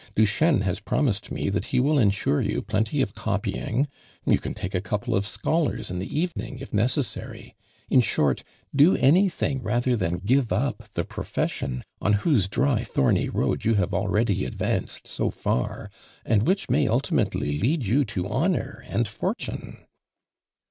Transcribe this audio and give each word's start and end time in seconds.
Duchesne 0.15 0.61
has 0.61 0.79
promised 0.79 1.31
me 1.31 1.51
that 1.51 1.65
he 1.65 1.79
will 1.79 1.97
ensiu 1.97 2.41
e 2.43 2.53
you 2.53 2.63
plenty 2.63 3.03
of 3.03 3.13
copy 3.13 3.51
ing— 3.51 3.87
you 4.25 4.39
can 4.39 4.55
take 4.55 4.73
a 4.73 4.81
couple 4.81 5.13
of 5.15 5.27
scholars 5.27 5.91
in 5.91 5.99
the 5.99 6.19
evening, 6.19 6.57
it 6.57 6.73
necessary, 6.73 7.53
in 7.87 8.01
short, 8.01 8.43
do 8.75 8.95
any 8.95 9.29
thing 9.29 9.59
rathei' 9.59 9.95
than 9.95 10.17
give 10.17 10.51
up 10.51 10.87
the 10.95 11.03
profession 11.03 11.83
on 12.01 12.13
whose 12.13 12.47
dry 12.47 12.83
thorny 12.83 13.29
road 13.29 13.63
you 13.63 13.75
have 13.75 13.93
already 13.93 14.43
advanced 14.43 15.05
so 15.05 15.29
far, 15.29 15.91
anil 16.27 16.45
which 16.45 16.67
may 16.67 16.87
ultimately 16.87 17.59
lead 17.59 17.85
you 17.85 18.03
to 18.03 18.27
honor 18.27 18.83
and 18.87 19.07
fortune.'" 19.07 19.85